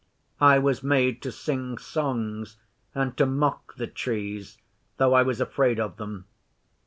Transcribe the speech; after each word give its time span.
I 0.39 0.57
was 0.57 0.81
made 0.81 1.21
to 1.21 1.31
sing 1.31 1.77
songs 1.77 2.57
and 2.95 3.15
to 3.17 3.27
mock 3.27 3.75
the 3.75 3.85
Trees, 3.85 4.57
though 4.97 5.13
I 5.13 5.21
was 5.21 5.39
afraid 5.39 5.79
of 5.79 5.97
them. 5.97 6.25